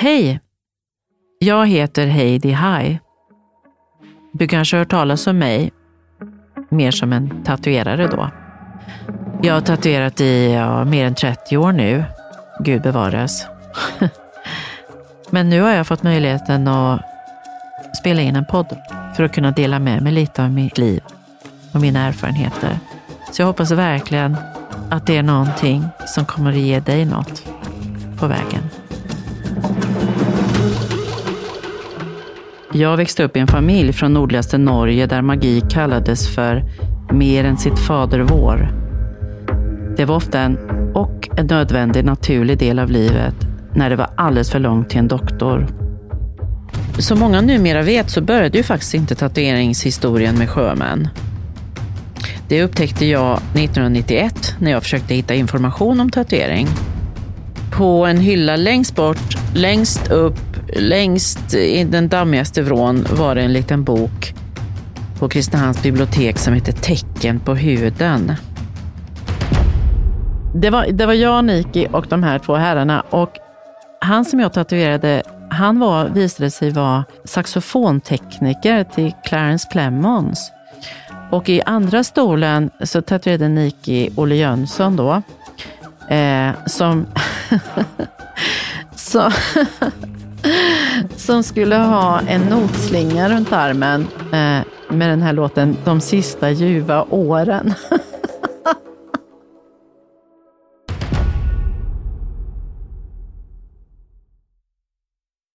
Hej! 0.00 0.40
Jag 1.38 1.66
heter 1.66 2.06
Heidi 2.06 2.50
Hai. 2.50 2.98
Du 4.32 4.48
kanske 4.48 4.76
har 4.76 4.78
hört 4.78 4.90
talas 4.90 5.26
om 5.26 5.38
mig, 5.38 5.72
mer 6.68 6.90
som 6.90 7.12
en 7.12 7.44
tatuerare 7.44 8.06
då. 8.06 8.30
Jag 9.42 9.54
har 9.54 9.60
tatuerat 9.60 10.20
i 10.20 10.52
ja, 10.52 10.84
mer 10.84 11.06
än 11.06 11.14
30 11.14 11.56
år 11.56 11.72
nu. 11.72 12.04
Gud 12.60 12.82
bevaras. 12.82 13.46
Men 15.30 15.48
nu 15.48 15.60
har 15.60 15.70
jag 15.70 15.86
fått 15.86 16.02
möjligheten 16.02 16.68
att 16.68 17.00
spela 18.00 18.22
in 18.22 18.36
en 18.36 18.44
podd 18.44 18.76
för 19.16 19.24
att 19.24 19.32
kunna 19.34 19.50
dela 19.50 19.78
med 19.78 20.02
mig 20.02 20.12
lite 20.12 20.44
av 20.44 20.50
mitt 20.50 20.78
liv 20.78 21.02
och 21.72 21.80
mina 21.80 22.00
erfarenheter. 22.00 22.78
Så 23.32 23.42
jag 23.42 23.46
hoppas 23.46 23.70
verkligen 23.70 24.36
att 24.90 25.06
det 25.06 25.16
är 25.16 25.22
någonting 25.22 25.84
som 26.06 26.24
kommer 26.24 26.50
att 26.50 26.58
ge 26.58 26.80
dig 26.80 27.04
något 27.04 27.42
på 28.18 28.26
vägen. 28.26 28.62
Jag 32.78 32.96
växte 32.96 33.24
upp 33.24 33.36
i 33.36 33.40
en 33.40 33.46
familj 33.46 33.92
från 33.92 34.14
nordligaste 34.14 34.58
Norge 34.58 35.06
där 35.06 35.22
magi 35.22 35.62
kallades 35.70 36.28
för 36.28 36.64
mer 37.12 37.44
än 37.44 37.58
sitt 37.58 37.78
fadervår. 37.78 38.70
Det 39.96 40.04
var 40.04 40.16
ofta 40.16 40.40
en 40.40 40.58
och 40.94 41.28
en 41.36 41.46
nödvändig 41.46 42.04
naturlig 42.04 42.58
del 42.58 42.78
av 42.78 42.90
livet 42.90 43.34
när 43.74 43.90
det 43.90 43.96
var 43.96 44.10
alldeles 44.16 44.50
för 44.50 44.58
långt 44.58 44.90
till 44.90 44.98
en 44.98 45.08
doktor. 45.08 45.66
Som 46.98 47.18
många 47.18 47.40
numera 47.40 47.82
vet 47.82 48.10
så 48.10 48.20
började 48.20 48.58
ju 48.58 48.64
faktiskt 48.64 48.94
inte 48.94 49.14
tatueringshistorien 49.14 50.38
med 50.38 50.50
sjömän. 50.50 51.08
Det 52.48 52.62
upptäckte 52.62 53.06
jag 53.06 53.36
1991 53.36 54.54
när 54.58 54.70
jag 54.70 54.82
försökte 54.82 55.14
hitta 55.14 55.34
information 55.34 56.00
om 56.00 56.10
tatuering. 56.10 56.66
På 57.72 58.06
en 58.06 58.18
hylla 58.18 58.56
längst 58.56 58.96
bort, 58.96 59.36
längst 59.54 60.10
upp, 60.10 60.47
längst 60.72 61.54
i 61.54 61.84
den 61.84 62.08
dammigaste 62.08 62.62
vrån 62.62 63.06
var 63.12 63.34
det 63.34 63.42
en 63.42 63.52
liten 63.52 63.84
bok 63.84 64.34
på 65.18 65.28
Kristinehamns 65.28 65.82
bibliotek 65.82 66.38
som 66.38 66.54
heter 66.54 66.72
Tecken 66.72 67.40
på 67.40 67.54
huden. 67.54 68.32
Det 70.54 70.70
var, 70.70 70.86
det 70.86 71.06
var 71.06 71.12
jag, 71.12 71.44
Niki 71.44 71.88
och 71.92 72.06
de 72.08 72.22
här 72.22 72.38
två 72.38 72.54
herrarna 72.54 73.00
och 73.00 73.32
han 74.00 74.24
som 74.24 74.40
jag 74.40 74.52
tatuerade, 74.52 75.22
han 75.50 75.78
var, 75.78 76.08
visade 76.08 76.50
sig 76.50 76.70
vara 76.70 77.04
saxofontekniker 77.24 78.84
till 78.84 79.12
Clarence 79.24 79.68
Clemons. 79.72 80.52
Och 81.30 81.48
i 81.48 81.62
andra 81.62 82.04
stolen 82.04 82.70
så 82.80 83.02
tatuerade 83.02 83.48
Niki 83.48 84.10
Olle 84.16 84.34
Jönsson 84.34 84.96
då. 84.96 85.22
Eh, 86.14 86.50
som, 86.66 87.06
som, 88.94 89.32
som 91.16 91.42
skulle 91.42 91.76
ha 91.76 92.20
en 92.28 92.40
notslinga 92.40 93.28
runt 93.28 93.52
armen 93.52 94.06
eh, 94.32 94.94
med 94.94 95.10
den 95.10 95.22
här 95.22 95.32
låten 95.32 95.76
De 95.84 96.00
sista 96.00 96.50
ljuva 96.50 97.04
åren. 97.10 97.74